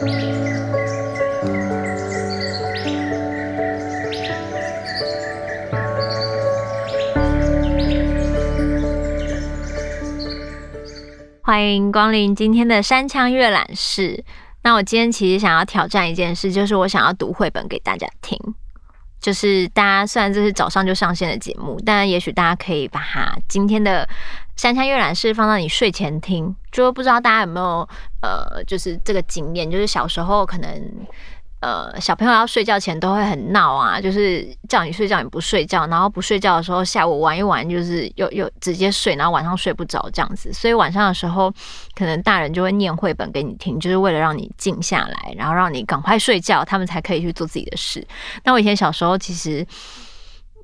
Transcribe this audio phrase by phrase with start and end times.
[0.00, 0.08] 欢
[11.66, 14.24] 迎光临今天的山羌阅览室。
[14.62, 18.38] 那我今天其实想要挑战一件事，就是我想要读绘本给大家听。
[19.20, 24.08] 就是大家虽然这是早上就上线的节目，但也许大家可以把它今天的
[24.60, 26.54] 山羌阅览室放到你睡前听。
[26.70, 27.88] 就不知道大家有没有
[28.20, 31.06] 呃，就是这个经验，就是小时候可能。
[31.60, 40.50] 呃，小朋友要睡觉前都会很闹啊，就是叫你睡觉你不睡觉，然后不睡觉的时候下午玩一玩，就是又又直接睡，然后晚上睡不着这样子。
[40.54, 41.52] 所以晚上的时候，
[41.94, 48.06] 可能大人就会念绘本给你听，就是为了让你静下来，然后让你赶快睡觉，他们才可以去做自己的事。
[48.44, 49.66] 那我以前小时候其实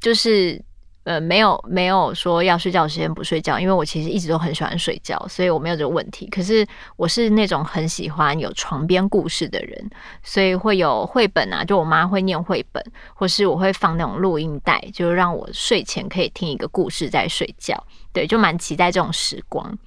[0.00, 0.60] 就是。
[1.04, 6.28] 呃，没有没有说要睡觉的时间不睡觉，因为我其实一直都很喜欢睡觉，所以我没有这个问题。
[6.28, 9.90] 可是我是那种很喜欢有床边故事的人，
[10.22, 12.84] 所以会有绘本啊，就我妈会念绘本，
[13.14, 17.82] 或是我会放那种录音带，就是让我睡前可以听一个故事在睡觉。
[18.12, 19.78] 对，就蛮期待这种时光。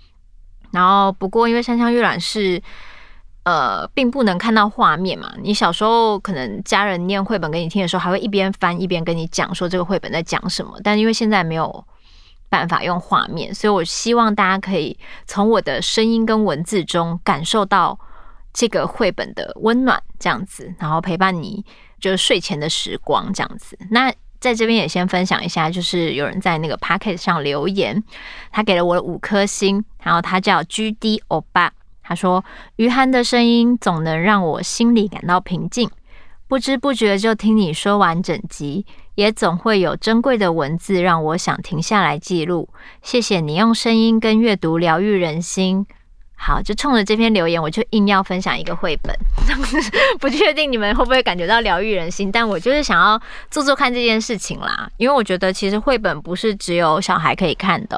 [0.71, 2.61] 然后不过因为山香阅览室。
[3.43, 5.33] 呃，并不能看到画面嘛。
[5.41, 10.79] 你小时候可能家人念绘本给你听的时候，还会一边翻一边跟你讲说这个绘本在讲什么。
[10.83, 11.85] 但因为现在没有
[12.49, 17.99] 办法用画面，所以我希望大家可以从我的声音跟文字中感受到
[18.53, 21.65] 这个绘本的温暖，这样子，然后陪伴你
[21.99, 23.77] 就是睡前的时光，这样子。
[23.89, 28.01] 那在这边也先分享一下，就是有人在那个 Pocket 上留言，
[28.51, 31.73] 他给了我五颗星，然后他叫 GD 欧巴。
[32.03, 32.43] 他说
[32.75, 35.89] ：“于涵的声音总能让我心里感到平静，
[36.47, 42.69] 不知不觉就听你说完整集，也总会有珍贵的文字让我想停下来记录。
[43.01, 45.85] 谢谢你用声音跟阅读疗愈人心。”
[46.35, 49.15] 好，就冲着这篇留言，我就硬要分享一个绘本。
[50.19, 57.97] 不确定你们会不会感觉到疗愈人心，但我就是想要做做看这件事情啦，因为我觉得其实绘本不是只有小孩可以看的。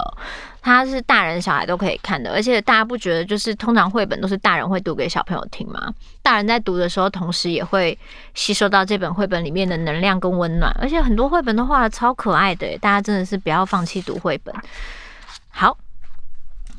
[0.65, 5.93] 它是大人小孩都可以看的，而且大家不觉得就是通常绘本都是大人会读给小朋友听吗？
[6.23, 7.95] 大人在读的时候，同时也会
[8.33, 14.55] 吸收到这本绘本里面的能量跟温暖，而且很多绘本都画得超可爱的，大家真的是不要放弃读绘本。
[15.51, 15.77] 好，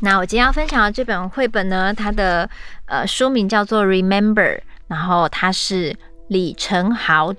[0.01, 2.51] 那我今天要分享的这本绘本呢，它的
[2.87, 4.35] 呃书名叫做《Remember》，
[4.89, 7.33] 然后它是李承豪。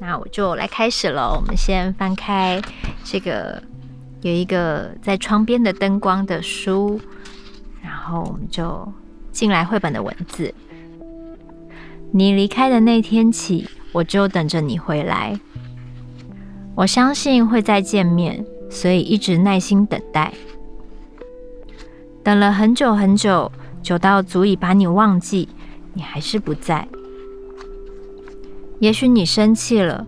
[0.00, 2.60] 那我就来开始了，我们先翻开
[3.02, 3.62] 这个。
[4.26, 7.00] 有一个在窗边的灯光的书，
[7.80, 8.92] 然后我们就
[9.30, 10.52] 进来绘本的文字。
[12.10, 15.38] 你离开的那天起，我就等着你回来。
[16.74, 20.32] 我相信会再见面，所以一直耐心等待。
[22.24, 25.48] 等了很久很久，久到足以把你忘记，
[25.94, 26.88] 你还是不在。
[28.80, 30.04] 也许你生气了，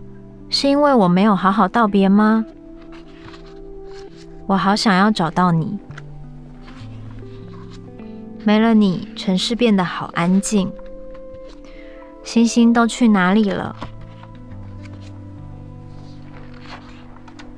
[0.49, 2.45] 是因为我没有好好道别吗？
[4.49, 5.77] 我好想要找到你。
[8.43, 10.71] 没了你，城市变得好安静。
[12.23, 13.75] 星星都去哪里了？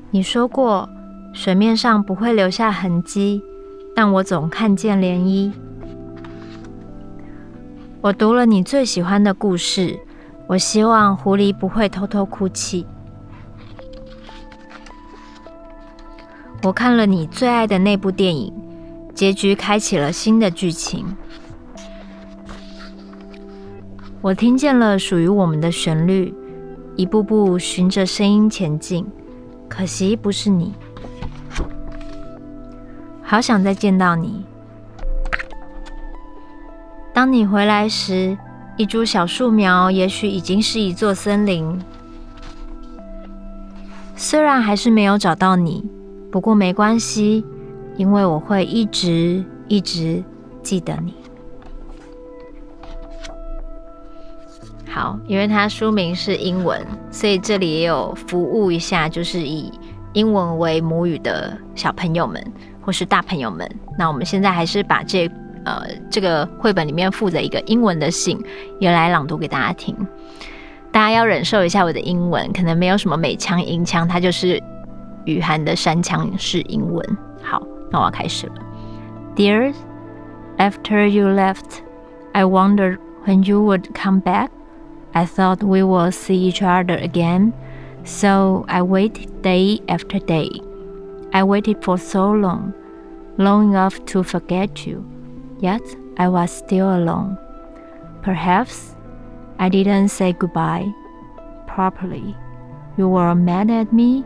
[0.09, 0.90] 你说过，
[1.31, 3.41] 水面上不会留下痕迹，
[3.96, 5.53] 但我总看见涟漪。
[8.02, 9.97] 我读了你最喜欢的故事，
[10.46, 12.85] 我希望狐狸不会偷偷哭泣。
[16.63, 18.53] 我看了你最爱的那部电影，
[19.16, 21.05] 结局开启了新的剧情。
[24.22, 26.31] 我听见了属于我们的旋律，
[26.95, 29.05] 一步步循着声音前进。
[29.67, 30.72] 可惜不是你，
[33.23, 34.45] 好想再见到你。
[37.11, 38.38] 当你回来时，
[38.78, 41.81] 一株小树苗也许已经是一座森林。
[44.16, 45.83] 虽然还是没有找到你。
[46.31, 47.43] 不过没关系，
[47.97, 50.23] 因为我会一直一直
[50.63, 51.13] 记得你。
[54.87, 56.81] 好，因为它书名是英文，
[57.11, 59.72] 所以这里也有服务一下，就是以
[60.13, 62.41] 英文为母语的小朋友们
[62.81, 63.69] 或是大朋友们。
[63.97, 65.29] 那我们现在还是把这
[65.66, 68.41] 呃这个绘本里面附着一个英文的信
[68.79, 69.95] 也来朗读给大家听。
[70.93, 74.63] 大家要忍受一下我的英文，可能没有什么美腔英腔，它就是。
[75.24, 77.04] 于涵的山羌式英文。
[77.42, 78.54] 好，那我要开始了。
[79.34, 79.74] Dear,
[80.59, 81.80] after you left,
[82.33, 84.48] I wondered when you would come back.
[85.12, 87.53] I thought we would see each other again,
[88.04, 90.62] so I waited day after day.
[91.33, 92.72] I waited for so long,
[93.36, 95.04] long enough to forget you.
[95.59, 95.83] Yet
[96.18, 97.38] I was still alone.
[98.22, 98.94] Perhaps
[99.59, 100.86] I didn't say goodbye
[101.66, 102.36] properly.
[102.97, 104.24] You were mad at me.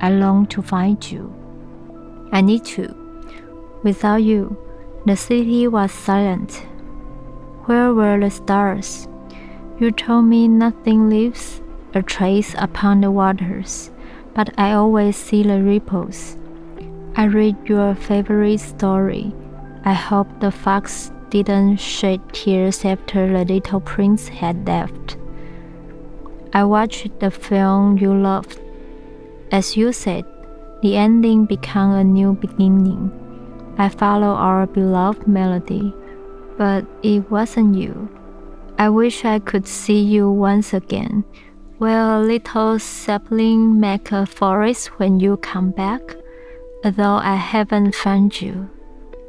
[0.00, 1.34] I long to find you.
[2.32, 2.94] I need to.
[3.82, 4.56] Without you,
[5.06, 6.66] the city was silent.
[7.64, 9.08] Where were the stars?
[9.78, 11.60] You told me nothing leaves
[11.94, 13.90] a trace upon the waters,
[14.34, 16.36] but I always see the ripples.
[17.16, 19.34] I read your favorite story.
[19.84, 25.16] I hope the fox didn't shed tears after the little prince had left.
[26.52, 28.60] I watched the film you loved.
[29.52, 30.24] As you said,
[30.82, 33.10] the ending became a new beginning.
[33.78, 35.92] I follow our beloved melody,
[36.56, 38.08] but it wasn't you.
[38.78, 41.24] I wish I could see you once again.
[41.80, 46.00] Will a little sapling make a forest when you come back?
[46.84, 48.70] Although I haven't found you,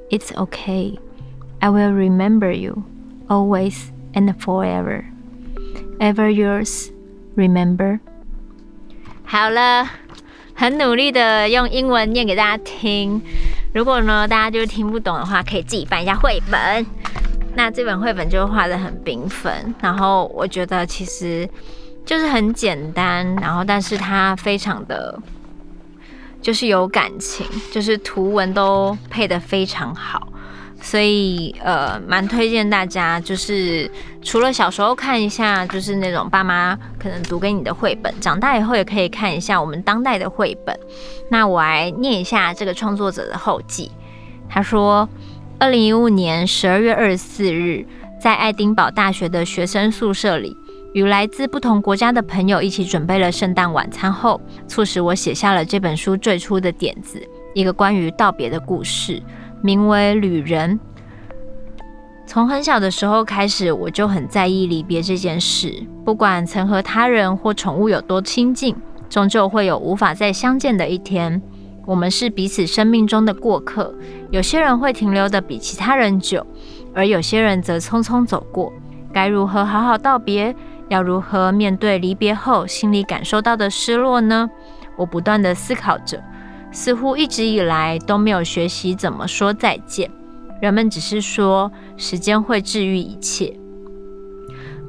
[0.10, 1.00] it's okay.
[1.62, 2.86] I will remember you,
[3.30, 5.10] always and forever.
[6.00, 6.92] Ever yours,
[7.36, 8.02] remember?
[9.32, 9.90] 好了，
[10.54, 13.22] 很努力的用英文念给大家听。
[13.74, 16.86] 如果呢，大家就是听不懂的话，可以自己翻一下绘本。
[17.56, 21.50] 那这本绘本就画的很缤纷，然后我觉得其实
[22.06, 25.18] 就是很简单，然后但是它非常的
[26.42, 30.28] 就是有感情，就是图文都配的非常好。
[30.84, 33.90] 所以，呃，蛮推荐大家，就是
[34.24, 40.78] 除了小时候看一下，就是那种爸妈可能读给你的绘本，长大以后也可以看一下我们当代的绘本。
[41.30, 43.92] 那我来念一下这个创作者的后记。
[44.50, 45.08] 他说，
[45.60, 47.86] 二零一五年十二月二十四日，
[48.20, 50.58] 在爱丁堡大学的学生宿舍里，
[50.94, 57.22] 与来自不同国家的朋友一起准备了圣诞晚餐后，促使我写下了这本书最初的点子，
[57.54, 59.22] 一个关于道别的故事。
[59.62, 60.80] 名为《旅人》。
[62.26, 65.84] 从很小的时候开始，我就很在意离别这件事。
[66.06, 68.76] 不管曾和他人或宠物有多亲近，
[69.10, 71.42] 终究会有无法再相见的一天。
[71.86, 73.94] 我们是彼此生命中的过客，
[74.30, 76.46] 有些人会停留得比其他人久，
[76.94, 78.72] 而有些人则匆匆走过。
[79.12, 80.56] 该如何好好道别？
[80.88, 84.50] 要如何面对离别后心里感受到的失落呢？
[84.96, 86.22] 我不断地思考着。
[86.72, 90.10] 似乎一直以来都没有学习怎么说再见。
[90.62, 93.54] 人们只是说时间会治愈一切。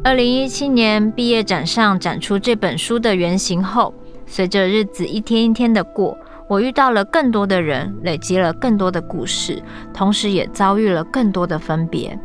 [0.04, 3.94] 二零一七年毕业展上展出这本书的原型后，
[4.26, 6.18] 随着日子一天一天的过，
[6.48, 9.62] 我遇到了更多的人，累积了更多的故事，
[9.94, 12.18] 同时也遭遇了更多的分别。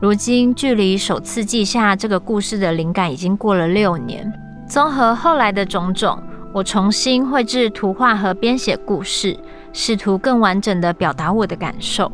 [0.00, 4.32] 如今，距离首次记下这个故事的灵感已经过了六年。
[4.68, 6.22] 综合后来的种种。
[6.56, 9.38] 我重新绘制图画和编写故事，
[9.74, 12.10] 试图更完整地表达我的感受。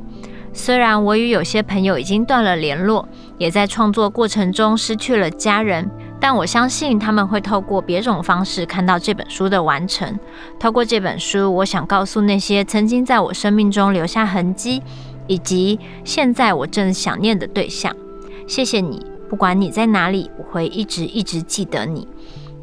[0.53, 3.09] 虽然我与有些朋友已经断了联络，
[3.39, 10.19] 也在创作过程中失去了家人，但我相信他们会透过别种方式看到这本书的完成。
[10.59, 14.83] 透过这本书，我想告诉那些曾经在我生命中留下痕迹，
[15.29, 17.95] 以及现在我正想念的对象。
[18.49, 22.09] 谢谢你，不管你在哪里，我会一直一直记得你。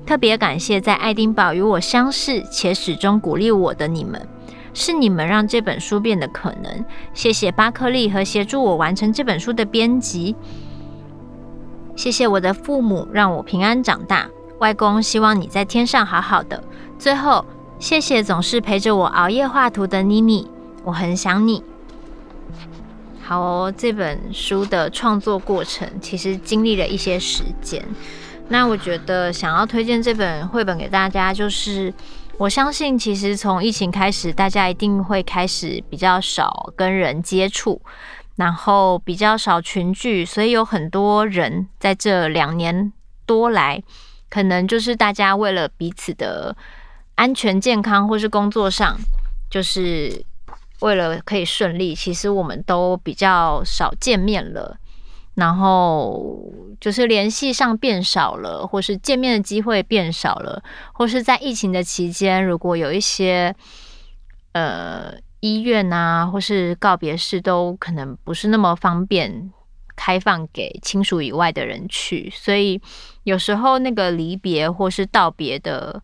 [0.10, 4.28] 特别感谢在爱丁堡与我相识且始终鼓励我的你们，
[4.74, 6.84] 是你们让这本书变得可能。
[7.14, 10.36] 谢谢巴克利和协助我完成这本书的编辑。
[11.96, 14.28] 谢谢我的父母让我平安长大。
[14.58, 16.64] 外公希望你在天上好好的。
[16.98, 17.46] 最后，
[17.78, 20.50] 谢谢总是陪着我熬夜画图的妮妮，
[20.84, 21.64] 我很想你。
[23.22, 27.86] 好哦，这本书的创作过程其实经历了一些时间。
[28.50, 31.94] 那我觉得想要推荐这本绘本给大家，就是
[32.38, 37.80] 我相信，其实从疫情开始，大家一定会开始比较少跟人接触，
[38.38, 42.92] 然后比较少群聚，所以有很多人在这两年
[43.28, 43.84] 多来，
[44.30, 46.56] 可能就是大家为了彼此的
[47.16, 48.98] 安全健康，或是工作上，
[49.52, 50.26] 就是
[50.80, 54.78] 为了可以顺利，其实我们都比较少见面了。
[55.40, 56.38] 然后
[56.80, 60.62] 就是联系上变少了，或是见面的机会变少了，
[60.94, 63.56] 或是在疫情的期间，如果有一些
[64.52, 69.52] 呃医院啊，或是告别式都可能不是那么方便
[69.96, 72.82] 开放给亲属以外的人去，所以
[73.24, 76.04] 有时候那个离别或是道别的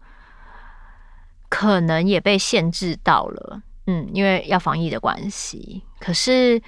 [1.49, 6.61] 可能也被限制到了，嗯，因为要防疫的关系，可是。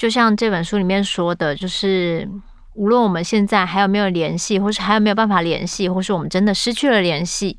[0.00, 2.26] 就像这本书里面说的，就是
[2.72, 7.58] 无论我们现在还有没有联系，或是还有没有办法联系，或是我们真的失去了联系，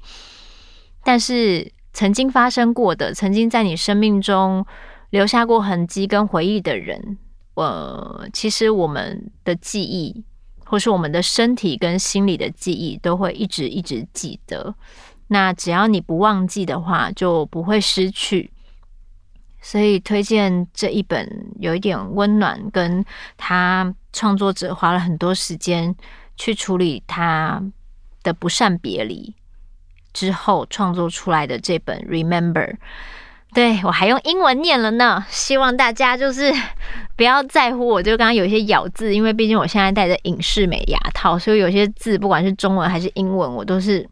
[1.04, 4.66] 但是曾经发生过的，曾经在你生命中
[5.12, 7.20] 留下过痕迹跟回忆的人，
[7.54, 10.24] 呃，其实我们的记忆
[10.66, 14.74] 或是我们的身体跟心理的记忆都会一直一直记得。
[15.28, 18.50] 那只要你不忘记的话，就不会失去。
[19.62, 21.26] 所以推荐这一本
[21.60, 23.06] 有一点温暖，跟
[23.38, 25.96] 他创作者花了很多时间
[26.36, 27.62] 去处理他
[28.24, 29.34] 的不善别离
[30.12, 32.74] 之后创作出来的这本《Remember》。
[33.54, 36.54] 对，我还用英文念了呢，希望大家就是
[37.16, 44.10] 不要在乎我，就刚刚有一些咬字，因为毕竟我现在戴着隐适美牙套，所以有些字不管是中文还是英文，我都是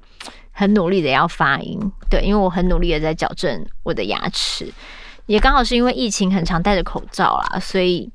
[0.51, 1.79] 很努力的要发音。
[2.09, 4.71] 对，因为我很努力的在矫正我的牙齿。
[5.29, 8.11] 也刚好是因为疫情很常戴着口罩啦，所以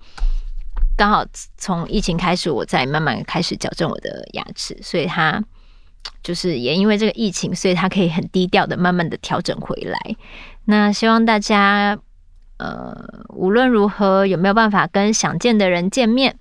[0.97, 1.25] 刚好
[1.57, 5.41] 从疫情开始，我再慢慢开始矫正我的牙齿，所以他
[6.25, 10.17] 就是也因为这个疫情，所以他可以很低调的慢慢的调整回来。
[10.65, 11.97] 那希望大家
[12.57, 12.93] 呃
[13.29, 16.37] 无论如何有没有办法跟想见的人见面，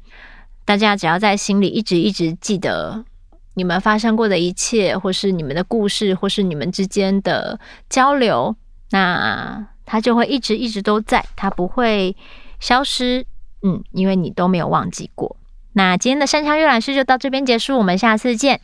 [0.65, 3.05] 大家只要在心里一直一直记得
[3.53, 8.55] 你们发生过的一切，或是你们的故事，或是你们之间的交流，
[8.89, 9.67] 那。
[9.85, 12.15] 它就会一直一直都在，它不会
[12.59, 13.25] 消失，
[13.61, 15.35] 嗯，因为你都没有忘记过。
[15.73, 18.61] 那今天的山枪阅览室就到这边结束，我们下次见。